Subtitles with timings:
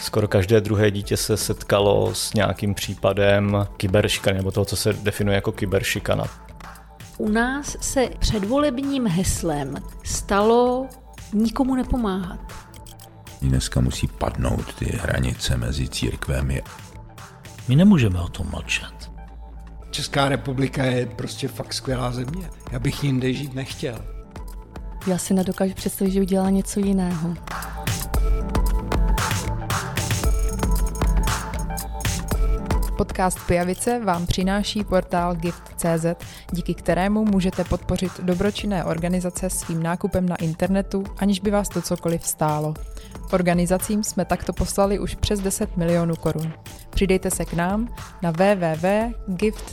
[0.00, 5.34] Skoro každé druhé dítě se setkalo s nějakým případem kyberšikany, nebo toho, co se definuje
[5.34, 6.24] jako kyberšikana.
[7.18, 9.74] U nás se předvolebním heslem
[10.04, 10.86] stalo
[11.32, 12.40] nikomu nepomáhat.
[13.42, 16.62] Dneska musí padnout ty hranice mezi církvemi.
[17.68, 19.10] My nemůžeme o tom mlčet.
[19.90, 22.50] Česká republika je prostě fakt skvělá země.
[22.72, 24.19] Já bych jinde žít nechtěl.
[25.06, 27.34] Já si nedokážu představit, že udělá něco jiného.
[32.96, 36.06] Podcast Pijavice vám přináší portál Gift.cz,
[36.52, 42.26] díky kterému můžete podpořit dobročinné organizace svým nákupem na internetu, aniž by vás to cokoliv
[42.26, 42.74] stálo.
[43.32, 46.52] Organizacím jsme takto poslali už přes 10 milionů korun.
[46.90, 49.70] Přidejte se k nám na www.gift.cz.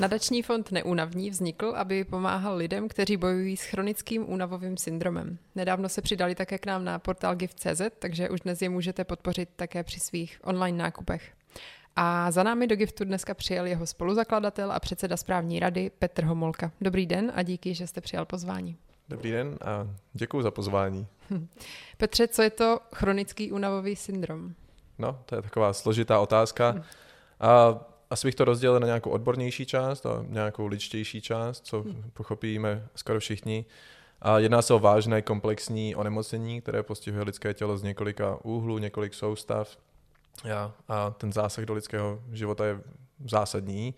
[0.00, 5.38] Nadační fond Neúnavní vznikl, aby pomáhal lidem, kteří bojují s chronickým únavovým syndromem.
[5.54, 9.48] Nedávno se přidali také k nám na portál gift.cz, takže už dnes je můžete podpořit
[9.56, 11.32] také při svých online nákupech.
[11.96, 16.72] A za námi do Giftu dneska přijel jeho spoluzakladatel a předseda správní rady Petr Homolka.
[16.80, 18.76] Dobrý den a díky, že jste přijal pozvání.
[19.08, 21.06] Dobrý den a děkuji za pozvání.
[21.96, 24.54] Petře, co je to chronický únavový syndrom?
[24.98, 26.84] No, to je taková složitá otázka.
[27.40, 32.88] A asi bych to rozdělil na nějakou odbornější část a nějakou ličtější část, co pochopíme
[32.94, 33.64] skoro všichni.
[34.22, 39.14] A jedná se o vážné komplexní onemocnění, které postihuje lidské tělo z několika úhlů, několik
[39.14, 39.76] soustav.
[40.54, 42.80] A, a ten zásah do lidského života je
[43.24, 43.94] zásadní.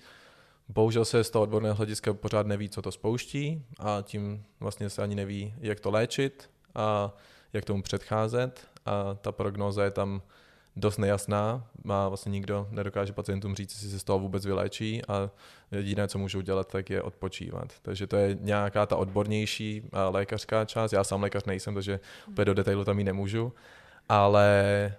[0.69, 5.03] Bohužel se z toho odborného hlediska pořád neví, co to spouští a tím vlastně se
[5.03, 7.17] ani neví, jak to léčit a
[7.53, 8.67] jak tomu předcházet.
[8.87, 10.23] A ta prognóza je tam
[10.77, 11.67] dost nejasná.
[11.85, 15.31] Má vlastně nikdo nedokáže pacientům říct, jestli se z toho vůbec vyléčí a
[15.73, 17.73] jediné, co můžou dělat, tak je odpočívat.
[17.83, 20.93] Takže to je nějaká ta odbornější lékařská část.
[20.93, 23.53] Já sám lékař nejsem, takže úplně do detailu tam ji nemůžu,
[24.09, 24.95] ale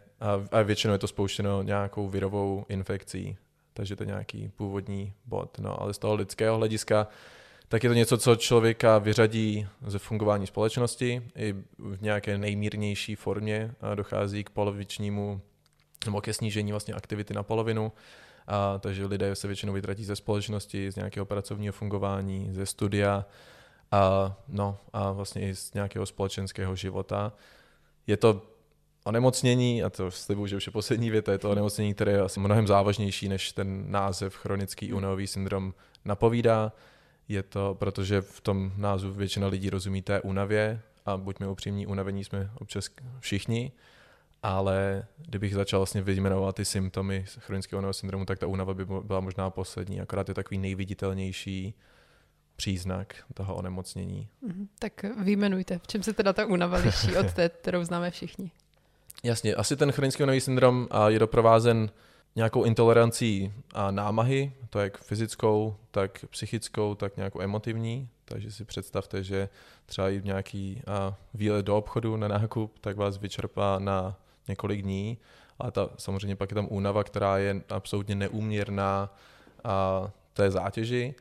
[0.51, 3.37] a většinou je to spouštěno nějakou virovou infekcí,
[3.73, 5.59] takže to je nějaký původní bod.
[5.59, 7.07] No, ale z toho lidského hlediska
[7.67, 11.21] tak je to něco, co člověka vyřadí ze fungování společnosti.
[11.35, 15.41] I v nějaké nejmírnější formě dochází k polovičnímu
[16.05, 17.91] nebo ke snížení vlastně aktivity na polovinu.
[18.47, 23.25] A, takže lidé se většinou vytratí ze společnosti, z nějakého pracovního fungování, ze studia
[23.91, 27.33] a, no, a vlastně i z nějakého společenského života.
[28.07, 28.41] Je to
[29.03, 32.39] onemocnění, a to slibuju, že už je poslední věta, je to onemocnění, které je asi
[32.39, 35.73] mnohem závažnější, než ten název chronický únavový syndrom
[36.05, 36.71] napovídá.
[37.27, 42.23] Je to, protože v tom názvu většina lidí rozumí té únavě a buďme upřímní, unavení
[42.23, 42.89] jsme občas
[43.19, 43.71] všichni,
[44.43, 49.19] ale kdybych začal vlastně vyjmenovat ty symptomy chronického únavového syndromu, tak ta únava by byla
[49.19, 51.73] možná poslední, akorát je takový nejviditelnější
[52.55, 54.27] příznak toho onemocnění.
[54.41, 58.51] Mm, tak vyjmenujte, v čem se teda ta únava liší od té, kterou známe všichni?
[59.23, 61.89] Jasně, asi ten chronický únavový syndrom je doprovázen
[62.35, 68.09] nějakou intolerancí a námahy, to jak fyzickou, tak psychickou, tak nějakou emotivní.
[68.25, 69.49] Takže si představte, že
[69.85, 70.81] třeba i nějaký
[71.33, 74.17] výlet do obchodu na nákup, tak vás vyčerpá na
[74.51, 75.17] několik dní,
[75.59, 79.15] ale ta, samozřejmě pak je tam únava, která je absolutně neúměrná
[79.63, 81.15] a té zátěži.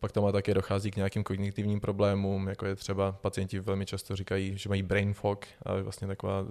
[0.00, 4.58] Pak tam také dochází k nějakým kognitivním problémům, jako je třeba pacienti velmi často říkají,
[4.58, 6.44] že mají brain fog, a vlastně taková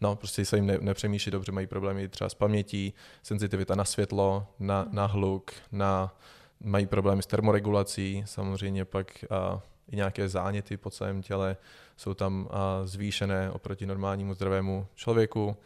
[0.00, 4.46] no, prostě se jim ne, nepřemýšlí dobře, mají problémy třeba s pamětí, senzitivita na světlo,
[4.58, 6.14] na, na hluk, na,
[6.60, 11.56] mají problémy s termoregulací, samozřejmě pak a, i nějaké záněty po celém těle
[11.96, 12.48] jsou tam
[12.84, 15.56] zvýšené oproti normálnímu zdravému člověku.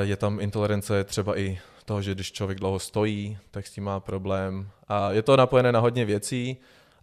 [0.00, 4.00] Je tam intolerance třeba i toho, že když člověk dlouho stojí, tak s tím má
[4.00, 4.68] problém.
[4.88, 6.56] A je to napojené na hodně věcí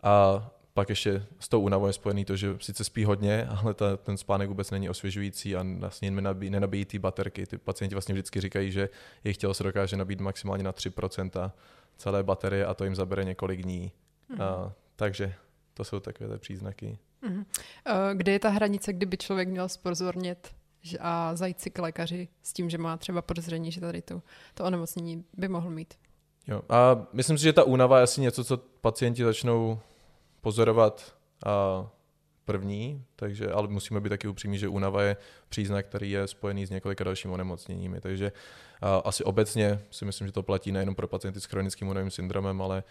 [0.04, 3.98] a pak ještě s tou únavou je spojený to, že sice spí hodně, ale ta,
[3.98, 7.46] ten spánek vůbec není osvěžující a vlastně nenabíjí, nenabíjí ty baterky.
[7.46, 8.90] Ty pacienti vlastně vždycky říkají, že
[9.24, 11.52] jejich tělo se dokáže nabít maximálně na 3%
[11.98, 13.92] celé baterie a to jim zabere několik dní.
[14.30, 14.42] Mm.
[14.42, 15.34] A, takže
[15.82, 16.98] to jsou takové příznaky.
[17.22, 17.46] Mm.
[18.14, 20.56] Kde je ta hranice, kdyby člověk měl spozornět
[21.00, 24.22] a zajít si k lékaři s tím, že má třeba podezření, že tady to,
[24.54, 25.94] to onemocnění by mohl mít?
[26.48, 26.62] Jo.
[26.70, 29.80] A myslím si, že ta únava je asi něco, co pacienti začnou
[30.42, 31.90] pozorovat a
[32.46, 35.18] první, takže, ale musíme být taky upřímní, že únava je
[35.50, 38.02] příznak, který je spojený s několika dalšími onemocněními.
[38.02, 38.32] Takže
[38.82, 42.62] a, asi obecně si myslím, že to platí nejenom pro pacienty s chronickým únavovým syndromem,
[42.62, 42.84] ale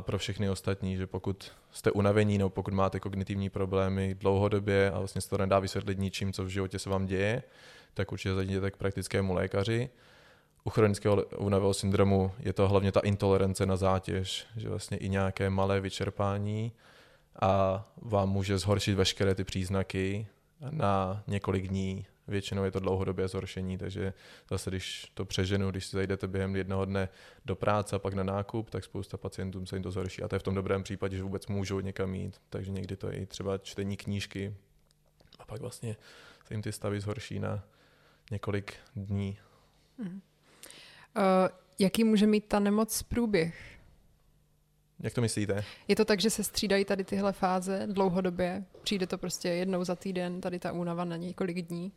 [0.00, 5.20] pro všechny ostatní, že pokud jste unavení nebo pokud máte kognitivní problémy dlouhodobě a vlastně
[5.20, 7.42] se to nedá vysvětlit ničím, co v životě se vám děje,
[7.94, 9.90] tak určitě zajděte k praktickému lékaři.
[10.64, 15.50] u chronického únavového syndromu je to hlavně ta intolerance na zátěž, že vlastně i nějaké
[15.50, 16.72] malé vyčerpání
[17.40, 20.26] a vám může zhoršit veškeré ty příznaky
[20.70, 22.06] na několik dní.
[22.28, 24.12] Většinou je to dlouhodobé zhoršení, takže
[24.50, 27.08] zase, když to přeženu, když si zajdete během jednoho dne
[27.44, 30.22] do práce a pak na nákup, tak spousta pacientům se jim to zhorší.
[30.22, 32.40] A to je v tom dobrém případě, že vůbec můžou někam jít.
[32.50, 34.54] Takže někdy to je i třeba čtení knížky
[35.38, 35.96] a pak vlastně
[36.46, 37.64] se jim ty stavy zhorší na
[38.30, 39.38] několik dní.
[39.98, 40.04] Uh,
[41.78, 43.78] jaký může mít ta nemoc průběh?
[45.00, 45.64] Jak to myslíte?
[45.88, 48.64] Je to tak, že se střídají tady tyhle fáze dlouhodobě?
[48.82, 51.92] Přijde to prostě jednou za týden, tady ta únava na několik dní?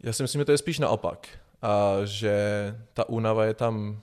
[0.00, 1.28] Já si myslím, že to je spíš naopak.
[1.62, 2.36] A že
[2.94, 4.00] ta únava je tam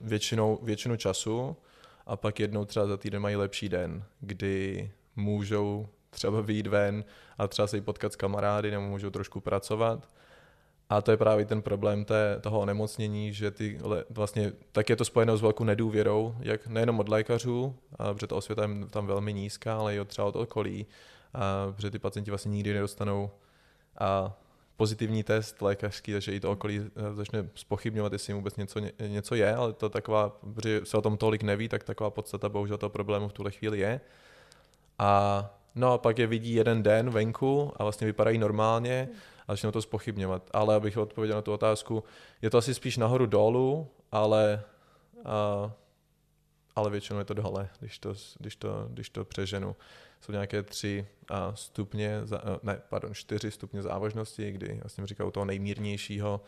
[0.00, 1.56] většinou, většinu času
[2.06, 7.04] a pak jednou třeba za týden mají lepší den, kdy můžou třeba vyjít ven
[7.38, 10.08] a třeba se jí potkat s kamarády nebo můžou trošku pracovat.
[10.90, 13.78] A to je právě ten problém té, toho onemocnění, že ty,
[14.10, 18.34] vlastně, tak je to spojeno s velkou nedůvěrou, jak nejenom od lékařů, a protože ta
[18.34, 20.86] osvěta je tam velmi nízká, ale i od třeba od okolí,
[21.34, 23.30] a protože ty pacienti vlastně nikdy nedostanou
[23.98, 24.36] a
[24.76, 29.54] pozitivní test lékařský, takže i to okolí eh, začne spochybňovat, jestli vůbec něco, něco je,
[29.54, 33.28] ale to taková, protože se o tom tolik neví, tak taková podstata bohužel toho problému
[33.28, 34.00] v tuhle chvíli je.
[34.98, 39.08] A no a pak je vidí jeden den venku a vlastně vypadají normálně
[39.48, 40.50] a začnou to spochybňovat.
[40.52, 42.04] Ale abych odpověděl na tu otázku,
[42.42, 44.62] je to asi spíš nahoru dolů, ale,
[45.24, 45.72] a,
[46.76, 49.76] ale většinou je to dole, když to, když to, když to přeženu.
[50.24, 51.06] Jsou nějaké tři
[51.54, 52.20] stupně,
[52.62, 56.40] ne, pardon, čtyři stupně závažnosti, kdy vlastně říkal toho nejmírnějšího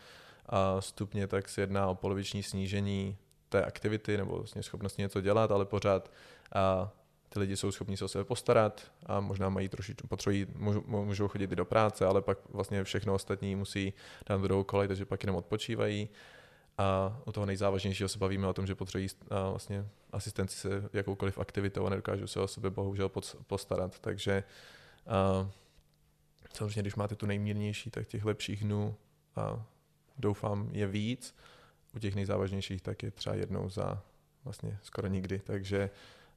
[0.81, 3.17] stupně, tak se jedná o poloviční snížení
[3.49, 6.11] té aktivity nebo vlastně schopnosti něco dělat, ale pořád
[6.55, 6.93] a
[7.28, 10.46] ty lidi jsou schopni se o sebe postarat a možná mají trošičku, potřebují,
[10.87, 13.93] můžou, chodit i do práce, ale pak vlastně všechno ostatní musí
[14.26, 16.08] dát do kolej, takže pak jenom odpočívají.
[16.79, 19.08] A u toho nejzávažnějšího se bavíme o tom, že potřebují
[19.50, 19.87] vlastně
[20.17, 23.11] asistenci se jakoukoliv aktivitou a nedokážou se o sebe bohužel
[23.47, 23.99] postarat.
[23.99, 24.45] Takže
[25.07, 25.51] a,
[26.55, 28.97] samozřejmě, když máte tu nejmírnější, tak těch lepších dnů
[29.37, 29.63] a
[30.19, 31.35] doufám je víc.
[31.95, 34.03] U těch nejzávažnějších tak je třeba jednou za
[34.45, 35.39] vlastně skoro nikdy.
[35.39, 35.91] Takže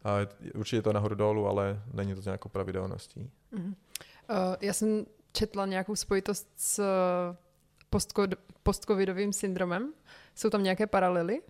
[0.04, 0.16] a
[0.56, 3.31] určitě to nahoru dolů, ale není to nějakou pravidelností.
[3.54, 3.66] Uh-huh.
[3.66, 3.76] Uh,
[4.62, 6.84] já jsem četla nějakou spojitost s
[8.64, 9.94] postcovidovým syndromem.
[10.36, 11.42] Jsou tam nějaké paralely?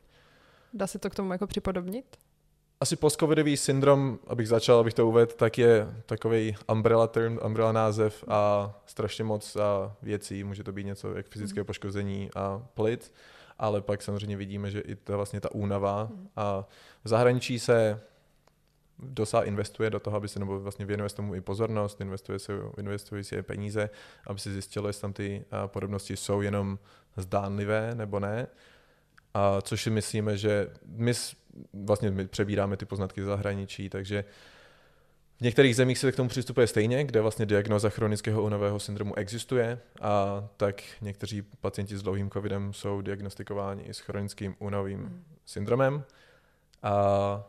[0.74, 2.18] Dá se to k tomu jako připodobnit?
[2.82, 8.24] Asi postcovidový syndrom, abych začal, abych to uvedl, tak je takový umbrella term, umbrella název
[8.28, 10.44] a strašně moc a věcí.
[10.44, 11.66] Může to být něco jak fyzické mm.
[11.66, 13.12] poškození a plic,
[13.58, 16.30] ale pak samozřejmě vidíme, že i to vlastně ta únava mm.
[16.36, 16.68] a
[17.04, 18.02] v zahraničí se
[19.00, 23.24] dosa investuje do toho, aby se, nebo vlastně věnuje tomu i pozornost, investuje se, investuje
[23.24, 23.90] si peníze,
[24.28, 26.80] aby se zjistilo, jestli tam ty podobnosti jsou jenom
[27.18, 28.48] zdánlivé nebo ne.
[29.34, 31.14] A což si myslíme, že my
[31.74, 34.26] vlastně my přebíráme ty poznatky z zahraničí, takže
[35.40, 39.80] v některých zemích se k tomu přistupuje stejně, kde vlastně diagnoza chronického únavého syndromu existuje
[40.02, 45.24] a tak někteří pacienti s dlouhým covidem jsou diagnostikováni i s chronickým únavovým mm.
[45.46, 46.04] syndromem.
[46.84, 47.44] A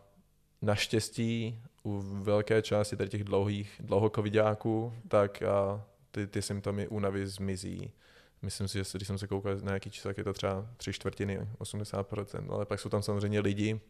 [0.62, 7.92] naštěstí u velké části tady těch dlouhých, dlouhokovidáků, tak a ty, ty symptomy únavy zmizí.
[8.42, 10.92] Myslím si, že když jsem se koukal na nějaký číslo, tak je to třeba tři
[10.92, 13.80] čtvrtiny, 80%, ale pak jsou tam samozřejmě lidi,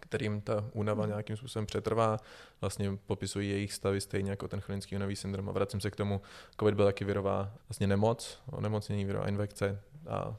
[0.00, 1.10] kterým ta únava hmm.
[1.10, 2.16] nějakým způsobem přetrvá,
[2.60, 5.48] vlastně popisují jejich stavy stejně jako ten chronický únavý syndrom.
[5.48, 6.20] A vracím se k tomu,
[6.60, 10.36] COVID byl taky virová vlastně nemoc, onemocnění, virová infekce a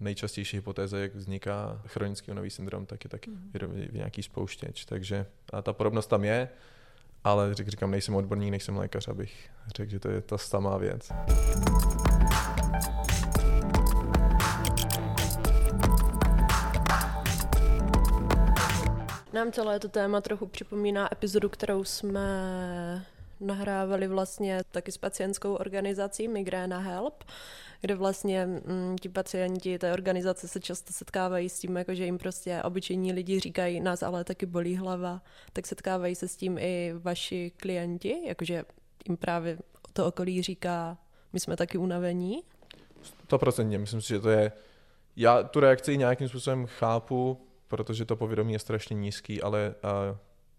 [0.00, 3.88] nejčastější hypotéza, jak vzniká chronický únavý syndrom, tak je taky mm.
[3.92, 4.84] nějaký spouštěč.
[4.84, 6.48] Takže a ta podobnost tam je,
[7.24, 11.12] ale říkám, nejsem odborník, nejsem lékař, abych řekl, že to je ta samá věc.
[19.38, 22.20] Nám celé to téma trochu připomíná epizodu, kterou jsme
[23.40, 27.24] nahrávali vlastně taky s pacientskou organizací Migréna Help,
[27.80, 32.18] kde vlastně mm, ti pacienti té organizace se často setkávají s tím, jako že jim
[32.18, 36.94] prostě obyčejní lidi říkají, nás ale taky bolí hlava, tak setkávají se s tím i
[36.98, 38.64] vaši klienti, jakože
[39.08, 39.58] jim právě
[39.92, 40.98] to okolí říká,
[41.32, 42.42] my jsme taky unavení.
[43.38, 44.52] procentně, myslím si, že to je,
[45.16, 49.74] já tu reakci nějakým způsobem chápu, protože to povědomí je strašně nízký, ale
[50.10, 50.16] uh,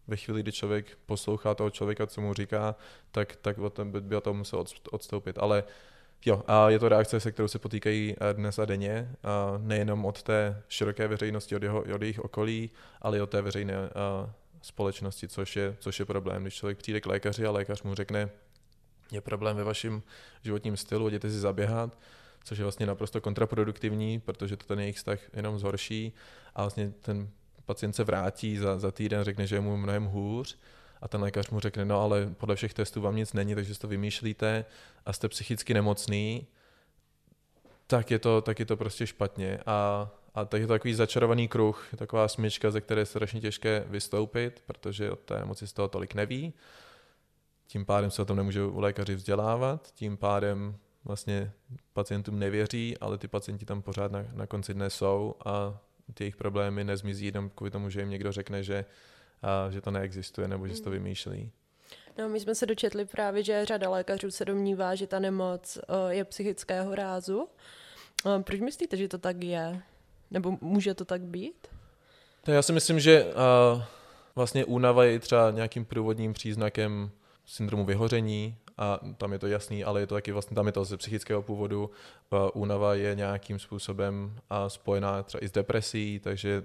[0.07, 2.75] ve chvíli, kdy člověk poslouchá toho člověka, co mu říká,
[3.11, 5.37] tak, tak o tom by, by o tom musel odstoupit.
[5.37, 5.63] Ale
[6.25, 10.23] Jo, a je to reakce, se kterou se potýkají dnes a denně, a nejenom od
[10.23, 12.69] té široké veřejnosti, od, jeho, od jejich okolí,
[13.01, 13.89] ale i od té veřejné a,
[14.61, 16.41] společnosti, což je, což je problém.
[16.41, 18.29] Když člověk přijde k lékaři a lékař mu řekne,
[19.11, 20.01] je problém ve vašem
[20.43, 21.97] životním stylu, jděte si zaběhat,
[22.49, 26.13] což je vlastně naprosto kontraproduktivní, protože to ten jejich vztah jenom zhorší
[26.55, 27.29] a vlastně ten
[27.65, 30.57] pacient se vrátí za, za týden, řekne, že je mu mnohem hůř
[31.01, 33.81] a ten lékař mu řekne, no ale podle všech testů vám nic není, takže si
[33.81, 34.65] to vymýšlíte
[35.05, 36.47] a jste psychicky nemocný,
[37.87, 39.59] tak je to, tak je to prostě špatně.
[39.65, 43.83] A, a tak je to takový začarovaný kruh, taková smyčka, ze které je strašně těžké
[43.87, 46.53] vystoupit, protože o té nemoci z toho tolik neví.
[47.67, 50.77] Tím pádem se o tom nemůžou lékaři vzdělávat, tím pádem
[51.09, 51.51] vlastně
[51.93, 55.77] pacientům nevěří, ale ty pacienti tam pořád na, na konci dne jsou a
[56.13, 58.85] ty jejich problémy nezmizí jenom kvůli tomu, že jim někdo řekne, že,
[59.41, 61.51] a, že to neexistuje nebo že si to vymýšlí.
[62.17, 66.07] No, my jsme se dočetli právě, že řada lékařů se domnívá, že ta nemoc o,
[66.07, 67.47] je psychického rázu.
[68.23, 69.81] O, proč myslíte, že to tak je?
[70.31, 71.67] Nebo může to tak být?
[72.41, 73.83] To já si myslím, že uh,
[74.35, 77.11] vlastně únava je třeba nějakým průvodním příznakem
[77.45, 80.85] syndromu vyhoření a tam je to jasný, ale je to taky vlastně, tam je to
[80.85, 81.91] ze psychického původu.
[82.53, 84.35] Únava je nějakým způsobem
[84.67, 86.63] spojená třeba i s depresí, takže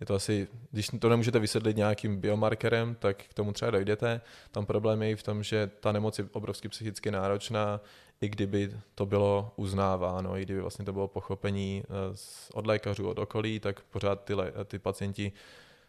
[0.00, 4.20] je to asi, když to nemůžete vysvětlit nějakým biomarkerem, tak k tomu třeba dojdete.
[4.50, 7.80] Tam problém je v tom, že ta nemoc je obrovsky psychicky náročná,
[8.20, 12.16] i kdyby to bylo uznáváno, i kdyby vlastně to bylo pochopení e,
[12.52, 14.34] od lékařů, od okolí, tak pořád ty,
[14.64, 15.32] ty pacienti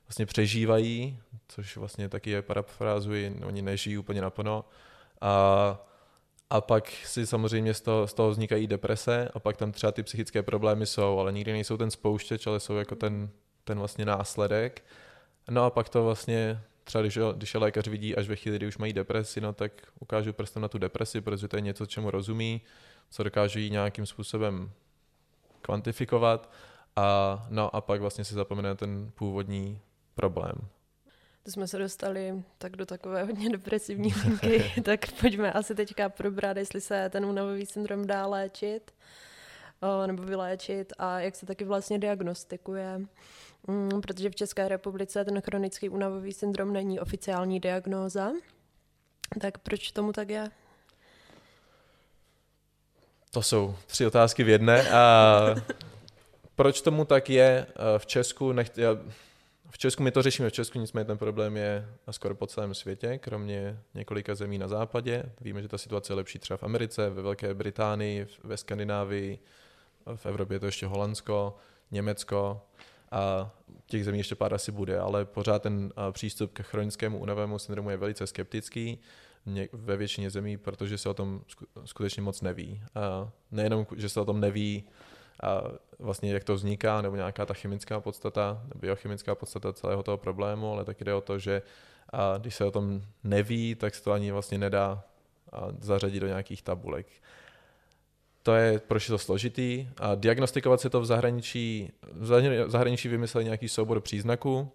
[0.07, 4.65] vlastně přežívají, což vlastně taky je parafrázuji, oni nežijí úplně naplno.
[5.21, 5.79] A,
[6.49, 10.03] a pak si samozřejmě z toho, z toho vznikají deprese a pak tam třeba ty
[10.03, 13.29] psychické problémy jsou, ale nikdy nejsou ten spouštěč, ale jsou jako ten,
[13.63, 14.83] ten vlastně následek.
[15.49, 18.67] No a pak to vlastně třeba když, když je lékař vidí až ve chvíli, kdy
[18.67, 22.11] už mají depresi, no tak ukážu prstem na tu depresi, protože to je něco, čemu
[22.11, 22.61] rozumí,
[23.09, 24.71] co dokážu jí nějakým způsobem
[25.61, 26.51] kvantifikovat
[26.95, 29.79] a, no a pak vlastně si zapomene ten původní
[30.15, 30.55] problém.
[31.45, 36.57] To jsme se dostali tak do takové hodně depresivní linky, tak pojďme asi teďka probrat,
[36.57, 38.91] jestli se ten únavový syndrom dá léčit
[40.05, 43.01] nebo vyléčit a jak se taky vlastně diagnostikuje.
[43.67, 48.31] Mm, protože v České republice ten chronický únavový syndrom není oficiální diagnóza.
[49.41, 50.51] Tak proč tomu tak je?
[53.31, 54.89] To jsou tři otázky v jedné.
[54.89, 55.55] A
[56.55, 58.51] proč tomu tak je v Česku?
[58.51, 58.97] Nech, já,
[59.75, 63.17] v Česku my to řešíme v Česku, nicméně ten problém je skoro po celém světě,
[63.17, 65.23] kromě několika zemí na západě.
[65.41, 69.39] Víme, že ta situace je lepší třeba v Americe, ve Velké Británii, ve Skandinávii,
[70.15, 71.55] v Evropě je to ještě Holandsko,
[71.91, 72.61] Německo
[73.11, 73.51] a
[73.85, 77.97] těch zemí ještě pár asi bude, ale pořád ten přístup k chronickému únavému syndromu je
[77.97, 78.99] velice skeptický
[79.71, 81.41] ve většině zemí, protože se o tom
[81.85, 82.81] skutečně moc neví.
[82.95, 84.83] A nejenom, že se o tom neví,
[85.43, 85.61] a
[85.99, 90.85] vlastně jak to vzniká, nebo nějaká ta chemická podstata, biochemická podstata celého toho problému, ale
[90.85, 91.61] taky jde o to, že
[92.13, 95.03] a když se o tom neví, tak se to ani vlastně nedá
[95.79, 97.07] zařadit do nějakých tabulek.
[98.43, 99.87] To je, proč je to složitý.
[99.97, 102.25] A diagnostikovat se to v zahraničí, v
[102.67, 104.71] zahraničí vymysleli nějaký soubor příznaků.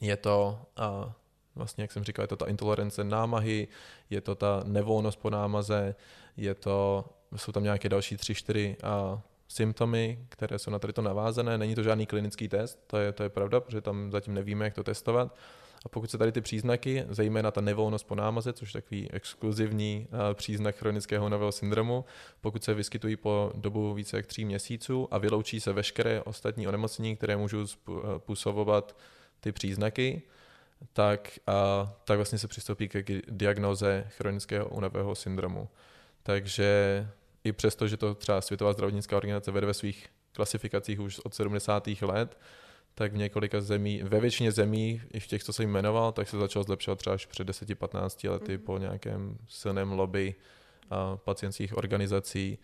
[0.00, 1.12] Je to, a
[1.54, 3.68] vlastně, jak jsem říkal, je to ta intolerance námahy,
[4.10, 5.94] je to ta nevolnost po námaze,
[6.36, 7.04] je to,
[7.36, 11.58] jsou tam nějaké další tři, čtyři a symptomy, které jsou na tady to navázané.
[11.58, 14.74] Není to žádný klinický test, to je, to je pravda, protože tam zatím nevíme, jak
[14.74, 15.36] to testovat.
[15.84, 20.06] A pokud se tady ty příznaky, zejména ta nevolnost po námaze, což je takový exkluzivní
[20.10, 22.04] uh, příznak chronického nového syndromu,
[22.40, 27.16] pokud se vyskytují po dobu více jak tří měsíců a vyloučí se veškeré ostatní onemocnění,
[27.16, 28.96] které můžou způsobovat
[29.40, 30.22] ty příznaky,
[30.92, 35.68] tak, uh, tak vlastně se přistoupí k diagnoze chronického únavého syndromu.
[36.22, 37.08] Takže
[37.48, 41.86] i přesto, že to třeba Světová zdravotnická organizace vede ve svých klasifikacích už od 70.
[41.86, 42.38] let,
[42.94, 46.38] tak v několika zemí, ve většině zemí, i v těch, co jsem jmenoval, tak se
[46.38, 48.64] začalo zlepšovat třeba až před 10-15 lety mm.
[48.64, 50.34] po nějakém silném lobby
[50.90, 52.58] a pacientských organizací.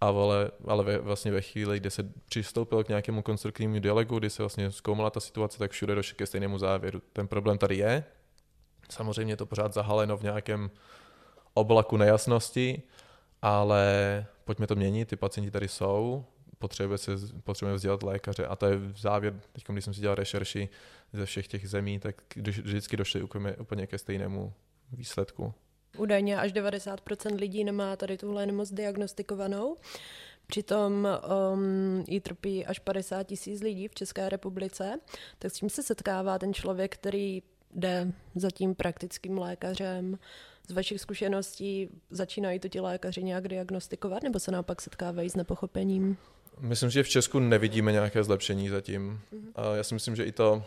[0.00, 4.30] A ale, ale ve, vlastně ve chvíli, kdy se přistoupilo k nějakému konstruktivnímu dialogu, kdy
[4.30, 7.02] se vlastně zkoumala ta situace, tak všude došlo ke stejnému závěru.
[7.12, 8.04] Ten problém tady je,
[8.90, 10.70] samozřejmě je to pořád zahaleno v nějakém
[11.54, 12.82] oblaku nejasnosti,
[13.42, 16.24] ale pojďme to měnit, ty pacienti tady jsou,
[16.58, 17.12] potřebuje se,
[17.44, 20.68] potřebujeme vzdělat lékaře a to je v závěr, teď když jsem si dělal rešerši
[21.12, 24.52] ze všech těch zemí, tak vždycky došli úplně, úplně ke stejnému
[24.92, 25.54] výsledku.
[25.98, 29.76] Údajně až 90% lidí nemá tady tuhle nemoc diagnostikovanou.
[30.46, 31.08] Přitom
[31.52, 35.00] um, ji trpí až 50 tisíc lidí v České republice.
[35.38, 37.42] Tak s tím se setkává ten člověk, který
[37.72, 40.18] jde za tím praktickým lékařem,
[40.68, 46.16] z vašich zkušeností začínají to ti lékaři nějak diagnostikovat, nebo se naopak setkávají s nepochopením?
[46.58, 49.20] Myslím, že v Česku nevidíme nějaké zlepšení zatím.
[49.32, 49.52] Mm-hmm.
[49.54, 50.64] A já si myslím, že i to,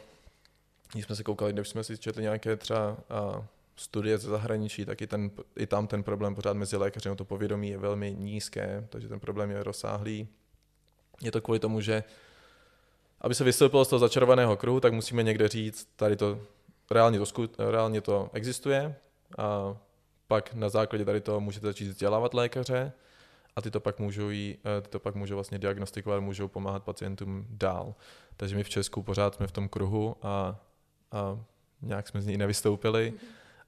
[0.94, 5.02] když jsme se koukali, když jsme si četli nějaké třeba a, studie ze zahraničí, tak
[5.02, 8.88] i, ten, i tam ten problém pořád mezi lékaři, no to povědomí je velmi nízké,
[8.90, 10.28] takže ten problém je rozsáhlý.
[11.22, 12.04] Je to kvůli tomu, že
[13.22, 16.40] aby se vystoupilo z toho začarovaného kruhu, tak musíme někde říct, tady to
[16.92, 17.26] reálně to,
[17.58, 18.96] reálně to existuje
[19.38, 19.78] a
[20.28, 22.92] pak na základě tady toho můžete začít vzdělávat lékaře
[23.56, 26.84] a ty to pak můžou, jí, eh, ty to pak můžou vlastně diagnostikovat, můžou pomáhat
[26.84, 27.96] pacientům dál.
[28.38, 30.60] Takže my v Česku pořád jsme v tom kruhu a,
[31.12, 31.40] a
[31.82, 33.14] nějak jsme z něj nevystoupili,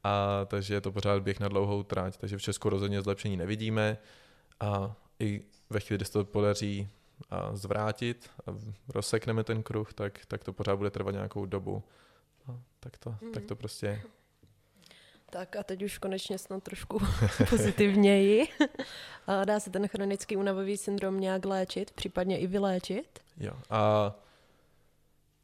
[0.04, 3.98] a takže je to pořád běh na dlouhou tráť, takže v Česku rozhodně zlepšení nevidíme
[4.60, 6.90] a i ve chvíli, kdy se to podaří
[7.30, 8.52] a zvrátit a
[8.90, 11.84] rozsekneme ten kruh, tak, tak to pořád bude trvat nějakou dobu.
[12.92, 13.32] Tak, to, mm.
[13.32, 14.02] tak to prostě je.
[15.30, 17.00] Tak a teď už konečně snad trošku
[17.50, 18.48] pozitivněji.
[19.28, 23.20] A dá se ten chronický únavový syndrom nějak léčit, případně i vyléčit?
[23.40, 23.54] Jo.
[23.70, 24.14] A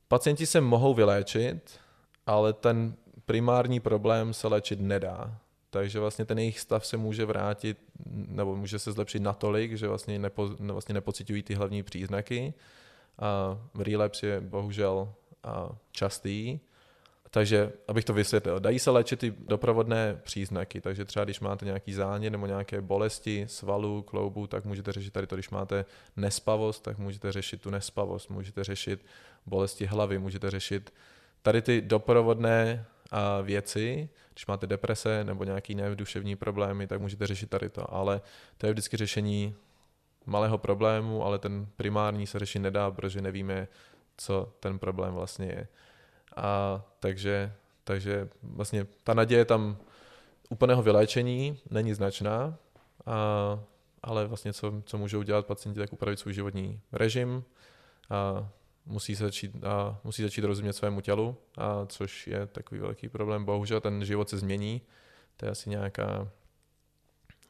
[0.07, 1.79] pacienti se mohou vyléčit,
[2.25, 2.95] ale ten
[3.25, 5.39] primární problém se léčit nedá.
[5.69, 10.19] Takže vlastně ten jejich stav se může vrátit, nebo může se zlepšit natolik, že vlastně,
[10.19, 12.53] nepo, vlastně nepocitují ty hlavní příznaky.
[13.19, 15.13] A relapse je bohužel
[15.91, 16.59] častý,
[17.33, 21.93] takže, abych to vysvětlil, dají se léčit ty doprovodné příznaky, takže třeba když máte nějaký
[21.93, 25.85] zánět nebo nějaké bolesti svalů, kloubů, tak můžete řešit tady to, když máte
[26.17, 29.05] nespavost, tak můžete řešit tu nespavost, můžete řešit
[29.45, 30.93] bolesti hlavy, můžete řešit
[31.41, 37.49] tady ty doprovodné a věci, když máte deprese nebo nějaký duševní problémy, tak můžete řešit
[37.49, 38.21] tady to, ale
[38.57, 39.55] to je vždycky řešení
[40.25, 43.67] malého problému, ale ten primární se řešit nedá, protože nevíme,
[44.17, 45.67] co ten problém vlastně je.
[46.35, 49.77] A takže, takže vlastně ta naděje tam
[50.49, 52.57] úplného vyléčení není značná,
[53.05, 53.59] a,
[54.03, 57.43] ale vlastně co, co můžou dělat pacienti, tak upravit svůj životní režim
[58.09, 58.49] a
[58.85, 63.45] musí začít, a musí začít rozumět svému tělu, a což je takový velký problém.
[63.45, 64.81] Bohužel ten život se změní,
[65.37, 66.27] to je asi nějaká,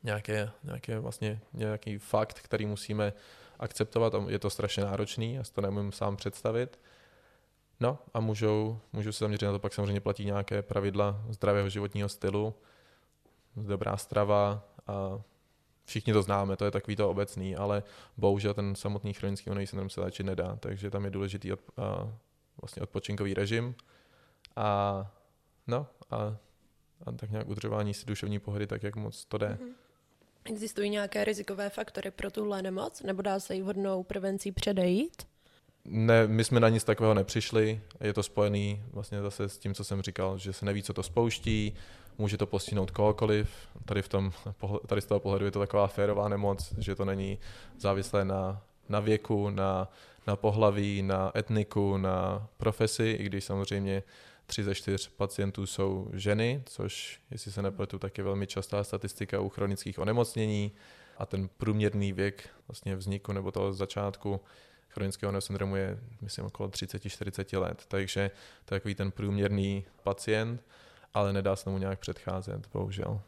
[0.03, 3.13] nějaké, nějaké vlastně nějaký fakt, který musíme
[3.59, 6.79] akceptovat a je to strašně náročný, já si to nemůžu sám představit.
[7.83, 12.09] No a můžou, můžou se zaměřit na to, pak samozřejmě platí nějaké pravidla zdravého životního
[12.09, 12.53] stylu,
[13.55, 15.21] dobrá strava a
[15.85, 17.83] všichni to známe, to je takový to obecný, ale
[18.17, 22.17] bohužel ten samotný chronický unový syndrom se léčit nedá, takže tam je důležitý od, a,
[22.61, 23.75] vlastně odpočinkový režim
[24.55, 25.11] a
[25.67, 26.17] no a,
[27.05, 29.57] a tak nějak udržování si duševní pohody tak, jak moc to jde.
[29.61, 29.73] Mm-hmm.
[30.45, 35.32] Existují nějaké rizikové faktory pro tuhle nemoc, nebo dá se jí vhodnou prevencí předejít?
[35.85, 39.83] Ne, my jsme na nic takového nepřišli, je to spojený vlastně zase s tím, co
[39.83, 41.75] jsem říkal, že se neví, co to spouští,
[42.17, 43.49] může to postihnout kohokoliv.
[43.85, 44.31] Tady, v tom,
[44.87, 47.39] tady z toho pohledu je to taková férová nemoc, že to není
[47.79, 49.91] závislé na, na věku, na,
[50.27, 54.03] na pohlaví, na etniku, na profesi, i když samozřejmě
[54.45, 59.39] tři ze čtyř pacientů jsou ženy, což, jestli se nepletu, tak je velmi častá statistika
[59.39, 60.71] u chronických onemocnění.
[61.17, 64.41] A ten průměrný věk vlastně vzniku nebo toho začátku
[64.93, 68.31] chronického syndromu je, myslím, okolo 30-40 let, takže
[68.65, 70.63] to je takový ten průměrný pacient,
[71.13, 73.21] ale nedá se mu nějak předcházet, bohužel.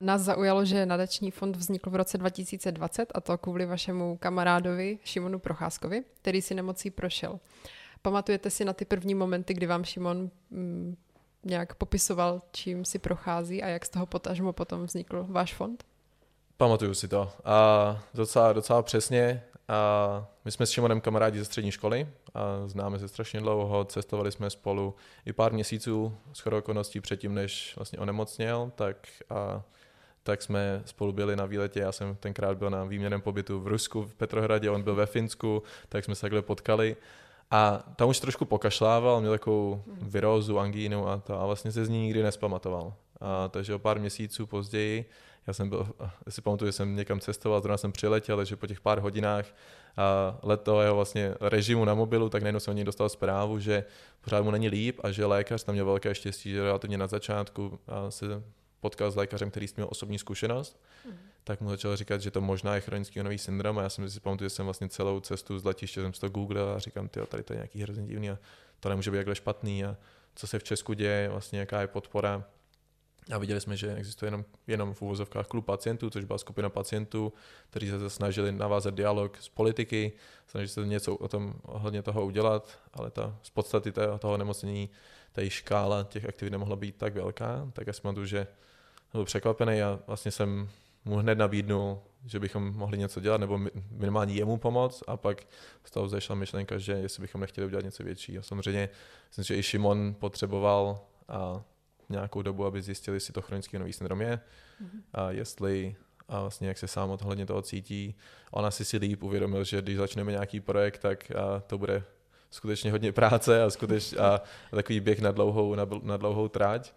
[0.00, 5.38] Nás zaujalo, že nadační fond vznikl v roce 2020 a to kvůli vašemu kamarádovi Šimonu
[5.38, 7.40] Procházkovi, který si nemocí prošel.
[8.02, 10.96] Pamatujete si na ty první momenty, kdy vám Šimon mm,
[11.44, 15.84] nějak popisoval, čím si prochází a jak z toho potažmo potom vznikl váš fond?
[16.56, 17.32] Pamatuju si to.
[17.44, 19.42] A docela, docela přesně.
[19.68, 24.32] A my jsme s Šimonem kamarádi ze střední školy a známe se strašně dlouho, cestovali
[24.32, 24.94] jsme spolu
[25.26, 28.96] i pár měsíců s okolností předtím, než vlastně onemocněl, tak,
[29.30, 29.62] a,
[30.22, 31.80] tak jsme spolu byli na výletě.
[31.80, 35.62] Já jsem tenkrát byl na výměném pobytu v Rusku, v Petrohradě, on byl ve Finsku,
[35.88, 36.96] tak jsme se takhle potkali.
[37.52, 41.88] A tam už trošku pokašlával, měl takovou virózu, angínu a to a vlastně se z
[41.88, 42.94] ní nikdy nespamatoval.
[43.20, 45.04] A, takže o pár měsíců později,
[45.46, 45.88] já jsem byl,
[46.28, 49.46] si pamatuju, že jsem někam cestoval, zrovna jsem přiletěl, takže po těch pár hodinách
[49.96, 53.58] a let toho jeho vlastně režimu na mobilu, tak najednou jsem od něj dostal zprávu,
[53.58, 53.84] že
[54.20, 57.78] pořád mu není líp a že lékař tam měl velké štěstí, že relativně na začátku
[58.08, 58.42] se
[58.82, 61.18] potkal s lékařem, který měl osobní zkušenost, mm.
[61.44, 64.20] tak mu začal říkat, že to možná je chronický nový syndrom a já jsem si
[64.20, 67.20] pamatuju, že jsem vlastně celou cestu z letiště jsem si to googlil a říkám, ty
[67.28, 68.38] tady to je nějaký hrozně divný a
[68.80, 69.96] to nemůže být jakhle špatný a
[70.34, 72.44] co se v Česku děje, vlastně jaká je podpora.
[73.34, 77.32] A viděli jsme, že existuje jenom, jenom v úvozovkách klub pacientů, což byla skupina pacientů,
[77.70, 80.12] kteří se snažili navázat dialog s politiky,
[80.46, 84.90] snažili se něco o tom hodně toho udělat, ale ta z podstaty toho nemocnění,
[85.32, 88.46] ta škála těch aktivit nemohla být tak velká, tak já jsem že
[89.12, 90.68] byl překvapený a vlastně jsem
[91.04, 95.42] mu hned nabídnul že bychom mohli něco dělat, nebo minimálně jemu pomoct a pak
[95.84, 98.42] z toho zešla myšlenka, že jestli bychom nechtěli udělat něco většího.
[98.42, 98.88] Samozřejmě
[99.28, 101.62] myslím, že i Šimon potřeboval a
[102.08, 104.40] nějakou dobu, aby zjistili, jestli to chronický nový syndrom je
[104.82, 105.00] mm-hmm.
[105.12, 105.96] a jestli
[106.28, 108.14] a vlastně jak se sám ohledně toho cítí.
[108.50, 112.04] On asi si líp uvědomil, že když začneme nějaký projekt, tak a to bude
[112.50, 114.34] skutečně hodně práce a, skuteč, a,
[114.72, 116.92] a takový běh na dlouhou, na, na dlouhou tráť.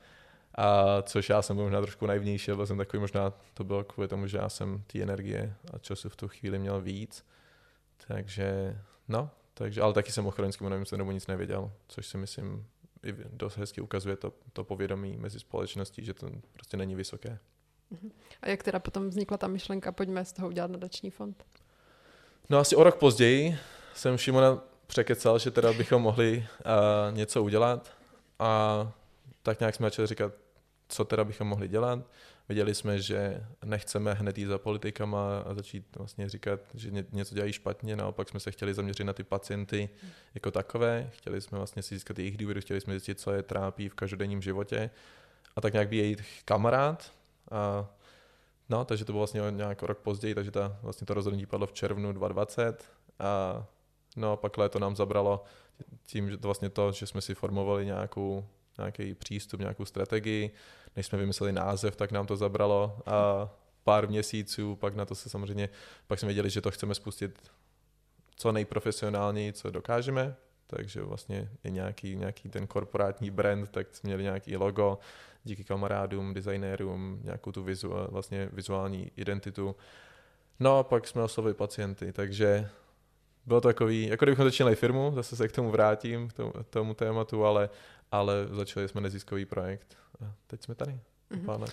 [0.57, 4.07] A což já jsem byl možná trošku naivnější, byl jsem takový možná, to bylo kvůli
[4.07, 7.25] tomu, že já jsem té energie a času v tu chvíli měl víc.
[8.07, 12.67] Takže, no, takže, ale taky jsem o chronickém novém syndromu nic nevěděl, což si myslím
[13.03, 17.39] i dost hezky ukazuje to, to povědomí mezi společností, že to prostě není vysoké.
[17.89, 18.11] Mhm.
[18.41, 21.45] A jak teda potom vznikla ta myšlenka, pojďme z toho udělat nadační fond?
[22.49, 23.57] No asi o rok později
[23.93, 27.91] jsem Šimona překecal, že teda bychom mohli uh, něco udělat
[28.39, 28.91] a
[29.43, 30.33] tak nějak jsme začali říkat,
[30.87, 31.99] co teda bychom mohli dělat.
[32.49, 37.53] Viděli jsme, že nechceme hned jít za politikama a začít vlastně říkat, že něco dělají
[37.53, 39.89] špatně, naopak jsme se chtěli zaměřit na ty pacienty
[40.35, 43.89] jako takové, chtěli jsme vlastně si získat jejich důvěru, chtěli jsme zjistit, co je trápí
[43.89, 44.89] v každodenním životě
[45.55, 47.11] a tak nějak by jejich kamarád
[47.51, 47.87] a
[48.69, 51.73] No, takže to bylo vlastně nějak rok později, takže ta, vlastně to rozhodnutí padlo v
[51.73, 52.85] červnu 2020
[53.19, 53.65] a
[54.15, 55.43] no pak léto nám zabralo
[56.05, 60.51] tím, že to vlastně to, že jsme si formovali nějakou, nějaký přístup, nějakou strategii,
[60.95, 63.49] než jsme vymysleli název, tak nám to zabralo a
[63.83, 65.69] pár měsíců, pak na to se samozřejmě,
[66.07, 67.51] pak jsme věděli, že to chceme spustit
[68.35, 70.35] co nejprofesionálněji, co dokážeme,
[70.67, 74.99] takže vlastně je nějaký, nějaký ten korporátní brand, tak jsme měli nějaký logo,
[75.43, 79.75] díky kamarádům, designérům, nějakou tu vizu, vlastně vizuální identitu.
[80.59, 82.69] No a pak jsme oslovili pacienty, takže
[83.45, 86.93] bylo to takový, jako kdybychom začínali firmu, zase se k tomu vrátím, k tomu, tomu
[86.93, 87.69] tématu, ale,
[88.11, 90.99] ale začali jsme neziskový projekt a teď jsme tady.
[91.31, 91.59] Mm-hmm.
[91.59, 91.67] Uh,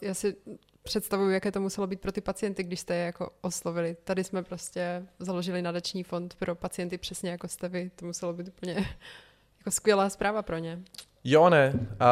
[0.00, 0.36] já si
[0.82, 3.96] představuju, jaké to muselo být pro ty pacienty, když jste je jako oslovili.
[4.04, 7.90] Tady jsme prostě založili nadační fond pro pacienty přesně jako jste vy.
[7.96, 8.72] To muselo být úplně
[9.58, 10.82] jako skvělá zpráva pro ně.
[11.24, 11.88] Jo, ne.
[12.00, 12.10] A,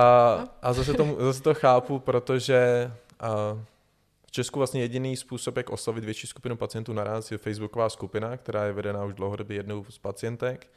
[0.62, 3.28] a zase, to, zase to chápu, protože a,
[4.26, 8.64] v Česku vlastně jediný způsob, jak oslovit větší skupinu pacientů naraz, je facebooková skupina, která
[8.64, 10.70] je vedená už dlouhodobě jednou z pacientek.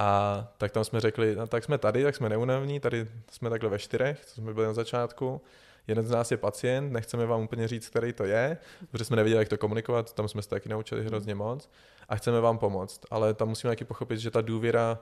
[0.00, 3.70] A tak tam jsme řekli, no, tak jsme tady, tak jsme neunavní, tady jsme takhle
[3.70, 5.40] ve čtyřech, co jsme byli na začátku.
[5.88, 8.56] Jeden z nás je pacient, nechceme vám úplně říct, který to je,
[8.90, 11.70] protože jsme nevěděli, jak to komunikovat, tam jsme se taky naučili hrozně moc
[12.08, 13.00] a chceme vám pomoct.
[13.10, 14.98] Ale tam musíme taky pochopit, že ta důvěra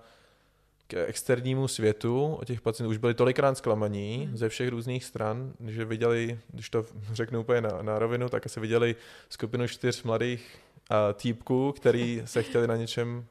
[0.87, 4.37] k externímu světu o těch pacientů už byli tolikrát zklamaní mm.
[4.37, 8.61] ze všech různých stran, že viděli, když to řeknu úplně na, na rovinu, tak asi
[8.61, 8.97] viděli
[9.29, 10.59] skupinu čtyř mladých
[10.91, 13.27] uh, týpků, který se chtěli na něčem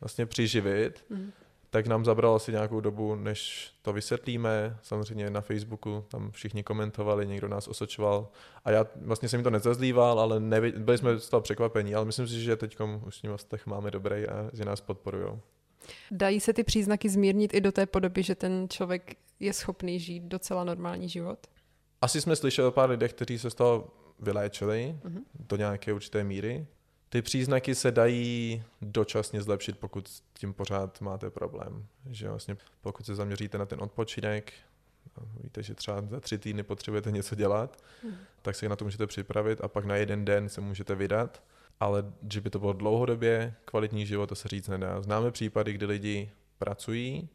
[0.00, 1.32] vlastně přiživit, mm.
[1.70, 4.76] tak nám zabralo asi nějakou dobu, než to vysvětlíme.
[4.82, 8.28] Samozřejmě na Facebooku tam všichni komentovali, někdo nás osočoval
[8.64, 12.04] a já vlastně jsem mi to nezazlíval, ale nevi, byli jsme z toho překvapení, ale
[12.04, 15.40] myslím si, že teď už s ním máme dobrý a že nás podporují.
[16.10, 20.22] Dají se ty příznaky zmírnit i do té podoby, že ten člověk je schopný žít
[20.22, 21.38] docela normální život?
[22.02, 25.22] Asi jsme slyšeli o pár lidech, kteří se z toho vyléčili uh-huh.
[25.48, 26.66] do nějaké určité míry.
[27.08, 31.86] Ty příznaky se dají dočasně zlepšit, pokud s tím pořád máte problém.
[32.10, 34.52] Že vlastně pokud se zaměříte na ten odpočinek,
[35.42, 38.14] víte, že třeba za tři týdny potřebujete něco dělat, uh-huh.
[38.42, 41.42] tak se na to můžete připravit a pak na jeden den se můžete vydat
[41.80, 45.02] ale že by to bylo dlouhodobě kvalitní život, to se říct nedá.
[45.02, 47.28] Známe případy, kdy lidi pracují,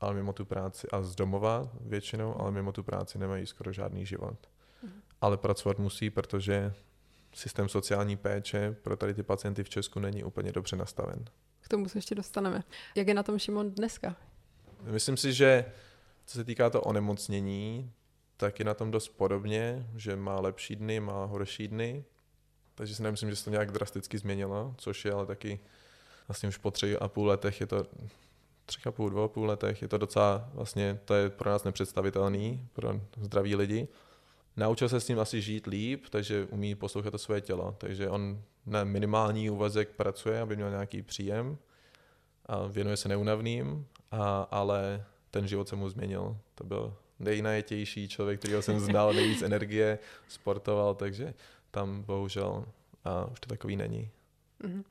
[0.00, 4.06] ale mimo tu práci, a z domova většinou, ale mimo tu práci nemají skoro žádný
[4.06, 4.48] život.
[4.82, 4.92] Mhm.
[5.20, 6.74] Ale pracovat musí, protože
[7.34, 11.24] systém sociální péče pro tady ty pacienty v Česku není úplně dobře nastaven.
[11.60, 12.62] K tomu se ještě dostaneme.
[12.94, 14.16] Jak je na tom Šimon dneska?
[14.82, 15.64] Myslím si, že
[16.26, 17.92] co se týká to onemocnění,
[18.36, 22.04] tak je na tom dost podobně, že má lepší dny, má horší dny,
[22.74, 25.60] takže si nemyslím, že se to nějak drasticky změnilo, což je ale taky
[26.28, 27.86] vlastně už po tři a půl letech je to
[28.66, 31.64] tři a půl, dvou a půl letech je to docela, vlastně to je pro nás
[31.64, 33.88] nepředstavitelný, pro zdraví lidi.
[34.56, 38.42] Naučil se s ním asi žít líp, takže umí poslouchat to své tělo, takže on
[38.66, 41.58] na minimální úvazek pracuje, aby měl nějaký příjem
[42.46, 46.36] a věnuje se neunavným, a, ale ten život se mu změnil.
[46.54, 51.34] To byl nejnajetější člověk, kterého jsem znal, nejvíc energie, sportoval, takže
[51.70, 52.66] tam bohužel
[53.04, 54.10] a už to takový není.
[54.62, 54.84] Mm-hmm.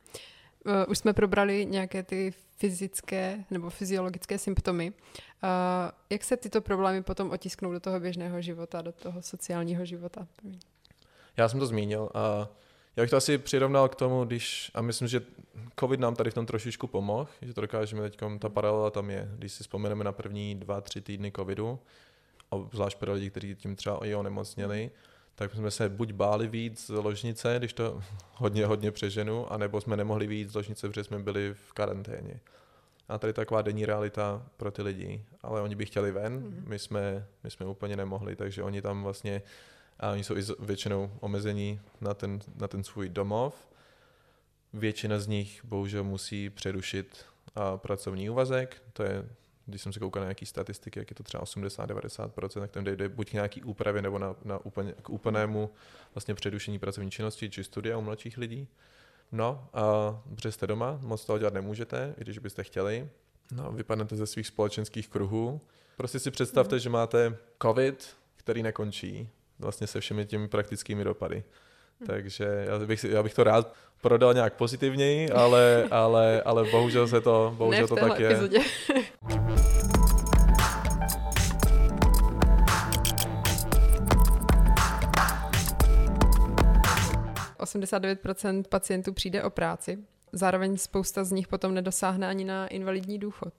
[0.87, 4.93] už jsme probrali nějaké ty fyzické nebo fyziologické symptomy.
[6.09, 10.27] Jak se tyto problémy potom otisknou do toho běžného života, do toho sociálního života?
[11.37, 12.49] Já jsem to zmínil a
[12.95, 15.21] já bych to asi přirovnal k tomu, když, a myslím, že
[15.79, 19.29] COVID nám tady v tom trošičku pomohl, že to dokážeme teď, ta paralela tam je,
[19.35, 21.79] když si vzpomeneme na první dva, tři týdny COVIDu,
[22.51, 24.91] a zvlášť pro lidi, kteří tím třeba i onemocněli,
[25.35, 28.01] tak jsme se buď báli víc z ložnice, když to
[28.33, 32.39] hodně, hodně přeženu, anebo jsme nemohli víc z ložnice, protože jsme byli v karanténě.
[33.09, 35.25] A tady taková denní realita pro ty lidi.
[35.41, 36.63] Ale oni by chtěli ven, mm.
[36.67, 39.41] my, jsme, my jsme úplně nemohli, takže oni tam vlastně,
[39.99, 43.67] a oni jsou i většinou omezení na ten, na ten svůj domov.
[44.73, 49.29] Většina z nich bohužel musí přerušit a pracovní úvazek, to je
[49.65, 53.09] když jsem se koukal na nějaké statistiky, jak je to třeba 80-90%, tak tam jde
[53.09, 55.69] buď k nějaký úpravě nebo na, na úplně, k úplnému
[56.15, 58.67] vlastně předušení pracovní činnosti či studia u mladších lidí.
[59.31, 59.83] No a
[60.35, 63.09] protože jste doma, moc toho dělat nemůžete, i když byste chtěli.
[63.51, 65.61] No, vypadnete ze svých společenských kruhů.
[65.97, 66.79] Prostě si představte, mm.
[66.79, 71.43] že máte covid, který nekončí, vlastně se všemi těmi praktickými dopady.
[72.07, 77.21] Takže já bych, já bych to rád prodal nějak pozitivněji, ale, ale, ale bohužel se
[77.21, 78.27] to, bohužel ne to tak je.
[78.27, 78.59] Epizodě.
[87.63, 89.99] 89% pacientů přijde o práci,
[90.31, 93.53] zároveň spousta z nich potom nedosáhne ani na invalidní důchod.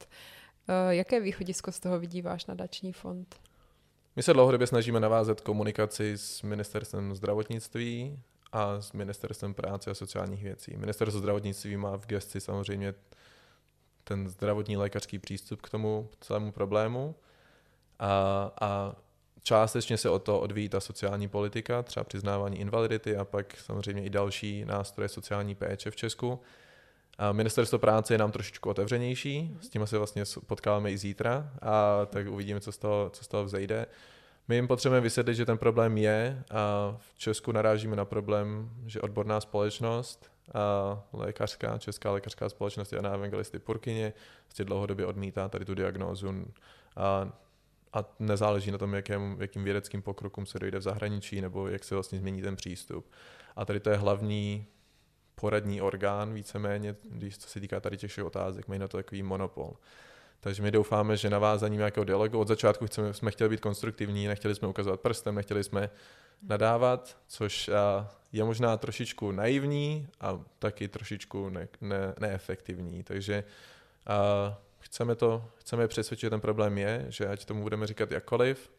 [0.69, 3.37] Eh, jaké východisko z toho vidí váš nadační fond?
[4.17, 8.19] My se dlouhodobě snažíme navázat komunikaci s ministerstvem zdravotnictví
[8.55, 10.77] a s ministerstvem práce a sociálních věcí.
[10.77, 12.95] Ministerstvo zdravotnictví má v gesci samozřejmě
[14.05, 17.15] ten zdravotní lékařský přístup k tomu celému problému
[17.99, 18.97] a, a
[19.47, 24.11] Částečně se o to odvíjí ta sociální politika, třeba přiznávání invalidity a pak samozřejmě i
[24.11, 26.41] další nástroje sociální péče v Česku.
[27.19, 32.07] A ministerstvo práce je nám trošičku otevřenější, s tím se vlastně potkáváme i zítra a
[32.07, 33.87] tak uvidíme, co z toho, co z toho vzejde.
[34.49, 39.01] My jim potřebujeme vysvětlit, že ten problém je a v Česku narážíme na problém, že
[39.01, 44.13] odborná společnost a lékařská, česká lékařská společnost Jana Evangelisty Purkyně
[44.47, 46.45] vlastně dlouhodobě odmítá tady tu diagnózu
[46.97, 47.33] a
[47.95, 51.95] a nezáleží na tom, jakým, jakým vědeckým pokrokům se dojde v zahraničí nebo jak se
[51.95, 53.11] vlastně změní ten přístup.
[53.57, 54.67] A tady to je hlavní
[55.35, 59.77] poradní orgán víceméně, když se týká tady těch otázek, mají na to takový monopol.
[60.41, 64.55] Takže my doufáme, že navázáním nějakého dialogu od začátku chceme, jsme chtěli být konstruktivní, nechtěli
[64.55, 65.91] jsme ukazovat prstem, nechtěli jsme
[66.43, 67.71] nadávat, což
[68.33, 73.03] je možná trošičku naivní a taky trošičku ne, ne, neefektivní.
[73.03, 73.45] Takže
[74.07, 78.71] a Chceme to, chceme přesvědčit, že ten problém je, že ať tomu budeme říkat jakkoliv,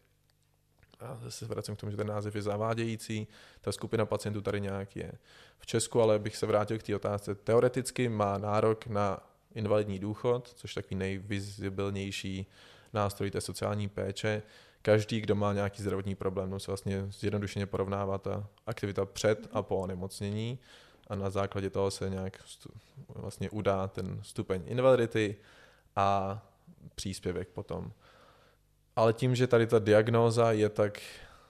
[1.00, 3.28] a zase vracím k tomu, že ten název je zavádějící,
[3.62, 5.12] ta skupina pacientů tady nějak je.
[5.60, 7.36] V Česku ale bych se vrátil k té otázce.
[7.36, 9.20] Teoreticky má nárok na
[9.56, 12.46] invalidní důchod, což je takový nejvizibilnější
[12.94, 14.42] nástroj té sociální péče.
[14.82, 19.78] Každý, kdo má nějaký zdravotní problém, se vlastně zjednodušeně porovnává ta aktivita před a po
[19.78, 20.60] onemocnění
[21.08, 22.44] a na základě toho se nějak
[23.10, 25.36] vlastně udá ten stupeň invalidity
[25.96, 26.42] a
[26.96, 27.92] příspěvek potom.
[28.96, 31.02] Ale tím, že tady ta diagnóza je tak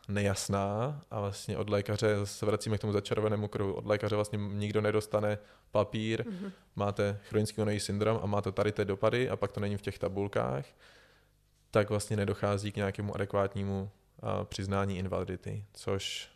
[0.08, 3.74] nejasná a vlastně od lékaře se vracíme k tomu začarovanému kruhu.
[3.74, 5.38] Od lékaře vlastně nikdo nedostane
[5.72, 6.52] papír, mm-hmm.
[6.76, 10.00] máte chronický onový syndrom a máte tady ty dopady a pak to není v těch
[10.00, 10.66] tabulkách,
[11.72, 13.90] tak vlastně nedochází k nějakému adekvátnímu
[14.22, 16.30] a, přiznání invalidity, což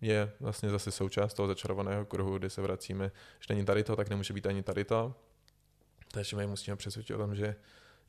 [0.00, 4.08] je vlastně zase součást toho začarovaného kruhu, kdy se vracíme, že není tady to, tak
[4.08, 5.14] nemůže být ani tady to.
[6.12, 7.56] Takže my musíme přesvědčit o tom, že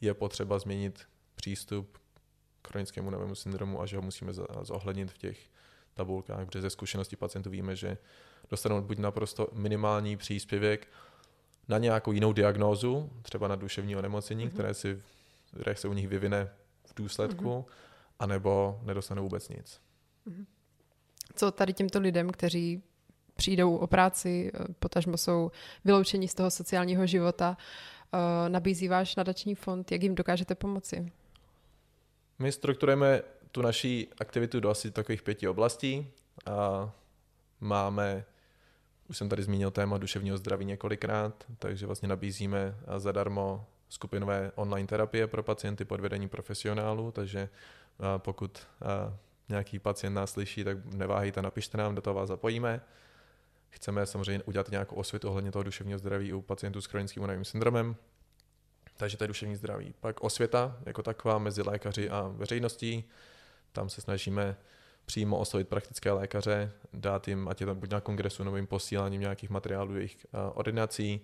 [0.02, 2.01] je potřeba změnit přístup
[2.68, 5.40] chronickému novému syndromu a že ho musíme zohlednit v těch
[5.94, 7.98] tabulkách, protože ze zkušenosti pacientů víme, že
[8.50, 10.88] dostanou buď naprosto minimální příspěvek
[11.68, 14.54] na nějakou jinou diagnózu, třeba na duševní onemocnění, mm-hmm.
[14.54, 15.02] které, si,
[15.54, 16.50] které se u nich vyvine
[16.86, 17.66] v důsledku, mm-hmm.
[18.20, 19.82] anebo nedostanou vůbec nic.
[20.28, 20.46] Mm-hmm.
[21.36, 22.84] Co tady těmto lidem, kteří
[23.36, 25.52] přijdou o práci, eh, potažmo jsou
[25.86, 27.58] vyloučeni z toho sociálního života,
[28.14, 31.12] eh, nabízí váš nadační fond, jak jim dokážete pomoci?
[32.42, 36.12] My strukturujeme tu naší aktivitu do asi takových pěti oblastí.
[36.46, 36.92] A
[37.60, 38.26] máme,
[39.10, 45.28] už jsem tady zmínil téma duševního zdraví několikrát, takže vlastně nabízíme zadarmo skupinové online terapie
[45.28, 47.50] pro pacienty pod vedením profesionálů, takže
[48.18, 48.68] pokud
[49.50, 52.82] nějaký pacient nás slyší, tak neváhejte, napište nám, do toho vás zapojíme.
[53.70, 57.96] Chceme samozřejmě udělat nějakou osvětu ohledně toho duševního zdraví u pacientů s chronickým únavovým syndromem.
[59.02, 59.94] Takže to je duševní zdraví.
[60.00, 63.04] Pak osvěta jako taková mezi lékaři a veřejností.
[63.72, 64.58] Tam se snažíme
[65.06, 69.50] přímo oslovit praktické lékaře, dát jim, ať je to buď na kongresu, novým posíláním nějakých
[69.50, 71.22] materiálů jejich ordinací.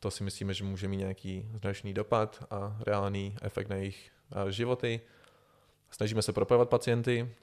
[0.00, 4.10] To si myslíme, že může mít nějaký značný dopad a reálný efekt na jejich
[4.50, 5.00] životy.
[5.90, 7.34] Snažíme se propojovat pacienty,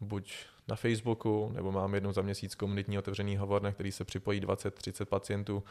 [0.00, 0.34] buď
[0.68, 5.04] na Facebooku, nebo mám jednou za měsíc komunitní otevřený hovor, na který se připojí 20-30
[5.04, 5.64] pacientů.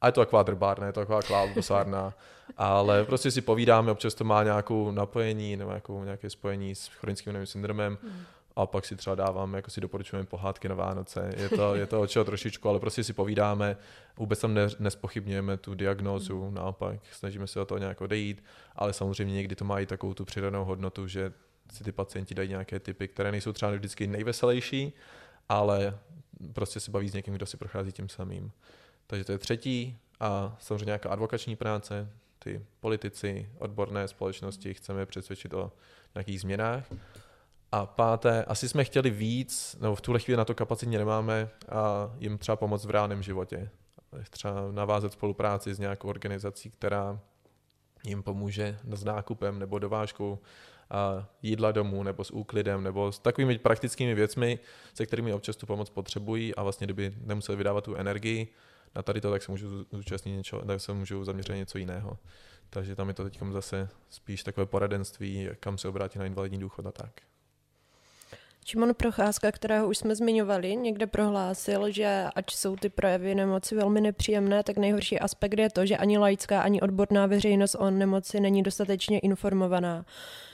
[0.00, 2.14] A je to taková drbárna, je to taková klávosárna,
[2.56, 7.46] ale prostě si povídáme, občas to má nějakou napojení nebo nějakou, nějaké spojení s chronickým
[7.46, 7.98] syndromem.
[8.02, 8.10] Mm.
[8.56, 11.30] a pak si třeba dáváme, jako si doporučujeme pohádky na Vánoce.
[11.36, 13.76] Je to, je to od čeho trošičku, ale prostě si povídáme,
[14.16, 18.44] vůbec tam ne, nespochybňujeme tu diagnózu, naopak snažíme se o to nějak odejít,
[18.76, 21.32] ale samozřejmě někdy to má i takovou tu přidanou hodnotu, že
[21.72, 24.92] si ty pacienti dají nějaké typy, které nejsou třeba vždycky nejveselější,
[25.48, 25.98] ale
[26.52, 28.52] prostě se baví s někým, kdo si prochází tím samým.
[29.10, 35.54] Takže to je třetí a samozřejmě nějaká advokační práce, ty politici, odborné společnosti chceme přesvědčit
[35.54, 35.72] o
[36.14, 36.84] nějakých změnách.
[37.72, 42.10] A páté, asi jsme chtěli víc, nebo v tuhle chvíli na to kapacitně nemáme, a
[42.18, 43.70] jim třeba pomoct v reálném životě.
[44.30, 47.20] Třeba navázat spolupráci s nějakou organizací, která
[48.04, 50.38] jim pomůže s nákupem nebo dovážkou
[50.90, 54.58] a jídla domů nebo s úklidem nebo s takovými praktickými věcmi,
[54.94, 58.48] se kterými občas tu pomoc potřebují a vlastně kdyby nemuseli vydávat tu energii
[58.94, 62.18] na tady to, tak se můžu zúčastnit něco, tak se můžu zaměřit něco jiného.
[62.70, 66.86] Takže tam je to teď zase spíš takové poradenství, kam se obrátit na invalidní důchod
[66.86, 67.10] a tak.
[68.66, 74.00] Šimon Procházka, kterého už jsme zmiňovali, někde prohlásil, že ať jsou ty projevy nemoci velmi
[74.00, 78.62] nepříjemné, tak nejhorší aspekt je to, že ani laická, ani odborná veřejnost o nemoci není
[78.62, 80.04] dostatečně informovaná.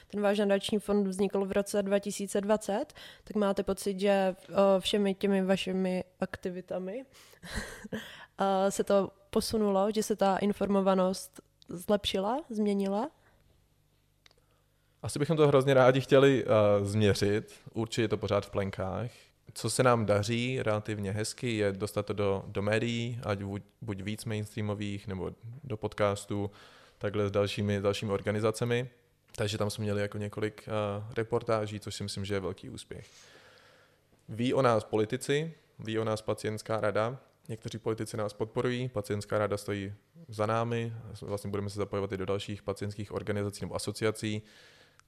[0.09, 2.93] Ten váš nadační fond vznikl v roce 2020,
[3.25, 4.37] tak máte pocit, že
[4.79, 7.05] všemi těmi vašimi aktivitami
[8.69, 13.11] se to posunulo, že se ta informovanost zlepšila, změnila?
[15.03, 17.55] Asi bychom to hrozně rádi chtěli uh, změřit.
[17.75, 19.11] Určitě je to pořád v plenkách.
[19.55, 24.03] Co se nám daří relativně hezky, je dostat to do, do médií, ať buď, buď
[24.03, 25.31] víc mainstreamových, nebo
[25.65, 26.51] do podcastů,
[26.99, 28.91] takhle s dalšími, dalšími organizacemi.
[29.37, 33.11] Takže tam jsme měli jako několik uh, reportáží, což si myslím, že je velký úspěch.
[34.29, 37.19] Ví o nás politici, ví o nás pacientská rada,
[37.49, 39.95] Někteří politici nás podporují, pacientská rada stojí
[40.29, 44.43] za námi, vlastně budeme se zapojovat i do dalších pacientských organizací nebo asociací,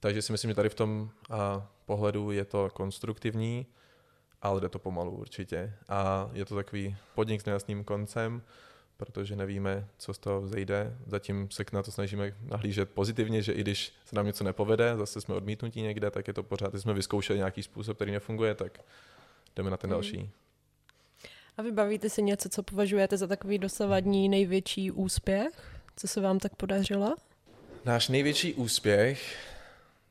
[0.00, 3.66] takže si myslím, že tady v tom a, pohledu je to konstruktivní,
[4.42, 5.74] ale jde to pomalu určitě.
[5.88, 8.42] A je to takový podnik s nejasným koncem,
[8.98, 10.96] protože nevíme, co z toho vzejde.
[11.06, 15.20] Zatím se na to snažíme nahlížet pozitivně, že i když se nám něco nepovede, zase
[15.20, 18.80] jsme odmítnutí někde, tak je to pořád, když jsme vyzkoušeli nějaký způsob, který nefunguje, tak
[19.56, 19.92] jdeme na ten mm.
[19.92, 20.30] další.
[21.56, 25.80] A vybavíte si něco, co považujete za takový dosavadní největší úspěch?
[25.96, 27.16] Co se vám tak podařilo?
[27.84, 29.36] Náš největší úspěch,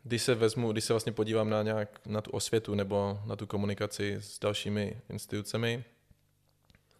[0.04, 3.48] když se vezmu, když se vlastně podívám na, nějak, na tu osvětu nebo na tu
[3.48, 5.84] komunikaci s dalšími institucemi,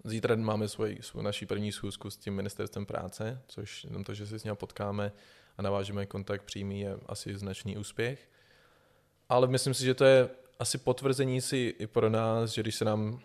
[0.08, 4.28] Zítra máme svoji, svou naší první schůzku s tím ministerstvem práce, což jenom to, že
[4.28, 5.12] se s ním potkáme
[5.58, 8.30] a navážeme kontakt přímý, je asi značný úspěch.
[9.30, 12.86] Ale myslím si, že to je asi potvrzení si i pro nás, že když se
[12.86, 13.20] nám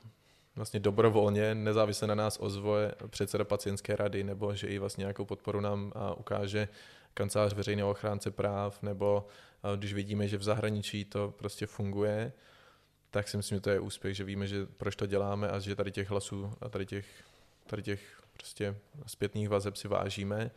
[0.57, 5.61] vlastně dobrovolně, nezávisle na nás ozvoje předseda pacientské rady, nebo že i vlastně nějakou podporu
[5.61, 6.69] nám ukáže
[7.15, 9.27] kancelář veřejného ochránce práv, nebo
[9.77, 12.33] když vidíme, že v zahraničí to prostě funguje,
[13.13, 15.77] tak si myslím, že to je úspěch, že víme, že proč to děláme a že
[15.77, 17.07] tady těch hlasů a tady těch,
[17.67, 20.51] tady těch prostě zpětných vazeb si vážíme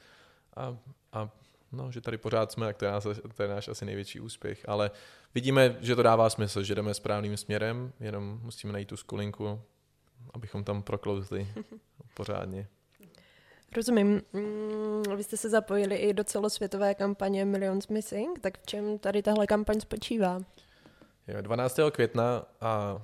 [0.56, 0.78] a,
[1.14, 1.30] a
[1.72, 4.70] no, že tady pořád jsme, tak to je, nás, to je náš asi největší úspěch.
[4.70, 4.92] Ale
[5.36, 9.62] vidíme, že to dává smysl, že jdeme správným směrem, jenom musíme najít tu skulinku,
[10.34, 11.48] abychom tam proklouzli
[12.14, 12.68] pořádně.
[13.76, 14.22] Rozumím.
[14.34, 19.22] Mm, vy jste se zapojili i do celosvětové kampaně Millions Missing, tak v čem tady
[19.22, 20.42] tahle kampaň spočívá?
[21.28, 21.80] Jo, 12.
[21.92, 23.02] května a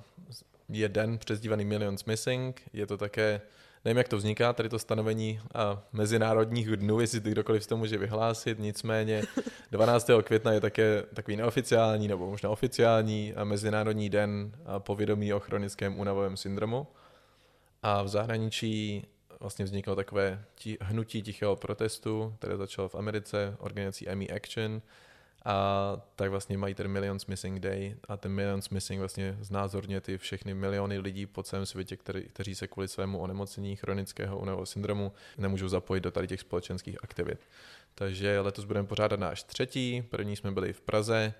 [0.68, 2.62] je den přezdívaný Millions Missing.
[2.72, 3.40] Je to také,
[3.84, 7.98] nevím, jak to vzniká, tady to stanovení a mezinárodních dnů, jestli to kdokoliv to může
[7.98, 9.22] vyhlásit, nicméně
[9.70, 10.10] 12.
[10.22, 16.36] května je také takový neoficiální nebo možná oficiální a mezinárodní den povědomí o chronickém únavovém
[16.36, 16.86] syndromu.
[17.82, 19.06] A v zahraničí
[19.40, 24.82] vlastně vzniklo takové tí, hnutí tichého protestu, které začalo v Americe organizací ME Action,
[25.44, 30.18] a tak vlastně mají ten Millions Missing Day a ten Millions Missing vlastně znázorně ty
[30.18, 35.12] všechny miliony lidí po celém světě, který, kteří se kvůli svému onemocnění chronického únavového syndromu
[35.38, 37.40] nemůžou zapojit do tady těch společenských aktivit.
[37.94, 41.34] Takže letos budeme pořádat náš třetí, první jsme byli v Praze,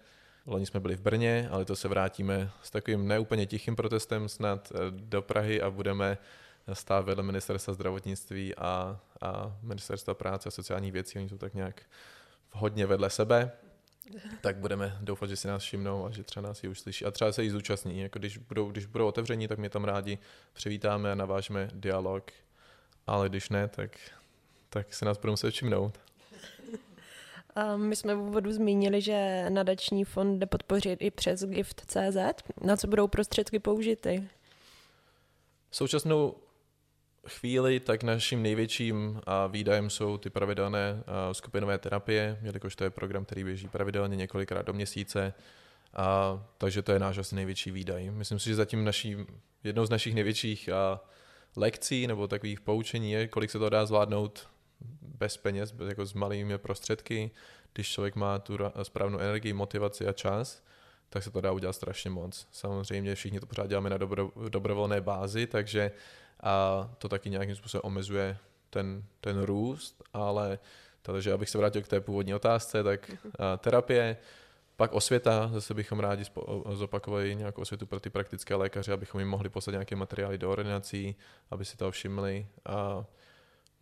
[0.46, 4.72] Loni jsme byli v Brně, ale to se vrátíme s takovým neúplně tichým protestem snad
[4.74, 6.18] eh, do Prahy a budeme
[6.72, 11.18] stát vedle ministerstva zdravotnictví a, a ministerstva práce a sociálních věcí.
[11.18, 11.82] Oni jsou tak nějak
[12.50, 13.52] hodně vedle sebe,
[14.40, 17.04] tak budeme doufat, že si nás všimnou a že třeba nás i už slyší.
[17.04, 18.00] A třeba se jí zúčastní.
[18.00, 20.18] Jako když, budou, když budou otevření, tak mě tam rádi
[20.52, 22.30] přivítáme a navážeme dialog.
[23.06, 23.98] Ale když ne, tak,
[24.68, 25.98] tak se nás budou muset všimnout.
[27.76, 32.42] My jsme v úvodu zmínili, že nadační fond jde podpořit i přes gift.cz.
[32.60, 34.28] Na co budou prostředky použity?
[35.70, 36.34] Současnou
[37.26, 43.44] chvíli, tak naším největším výdajem jsou ty pravidelné skupinové terapie, jelikož to je program, který
[43.44, 45.34] běží pravidelně několikrát do měsíce
[45.94, 48.10] A, takže to je náš asi největší výdaj.
[48.10, 49.16] Myslím si, že zatím naší,
[49.64, 51.00] jednou z našich největších a,
[51.56, 54.48] lekcí nebo takových poučení je, kolik se to dá zvládnout
[55.02, 57.30] bez peněz, bez, jako s malými prostředky.
[57.72, 60.64] Když člověk má tu správnou energii, motivaci a čas,
[61.08, 62.48] tak se to dá udělat strašně moc.
[62.52, 65.90] Samozřejmě všichni to pořád děláme na dobro, dobrovolné bázi, takže
[66.42, 68.36] a to taky nějakým způsobem omezuje
[68.70, 70.58] ten, ten růst, ale
[71.02, 74.16] takže abych se vrátil k té původní otázce, tak a, terapie,
[74.76, 76.24] pak osvěta, zase bychom rádi
[76.72, 81.16] zopakovali nějakou osvětu pro ty praktické lékaře, abychom jim mohli poslat nějaké materiály do ordinací,
[81.50, 82.46] aby si to všimli.
[82.66, 83.04] A,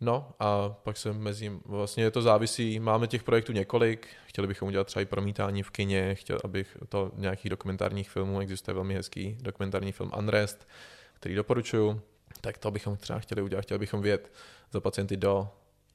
[0.01, 4.87] no a pak se mezi, vlastně to závisí, máme těch projektů několik, chtěli bychom udělat
[4.87, 9.91] třeba i promítání v kině, chtěl, abych to nějakých dokumentárních filmů, existuje velmi hezký dokumentární
[9.91, 10.67] film Unrest,
[11.13, 12.01] který doporučuju,
[12.41, 14.31] tak to bychom třeba chtěli udělat, chtěli bychom vědět
[14.71, 15.49] za pacienty do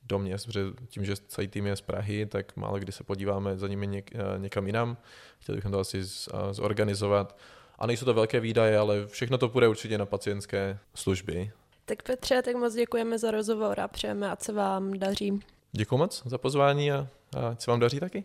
[0.09, 3.59] do měst, protože tím, že celý tým je z Prahy, tak málo kdy se podíváme
[3.59, 4.97] za nimi něk, eh, někam jinam.
[5.39, 7.39] Chtěli bychom to asi z, eh, zorganizovat.
[7.79, 11.51] A nejsou to velké výdaje, ale všechno to půjde určitě na pacientské služby.
[11.85, 15.41] Tak Petře, tak moc děkujeme za rozhovor a přejeme, ať se vám daří.
[15.73, 18.25] Děkuji moc za pozvání a, a ať se vám daří taky.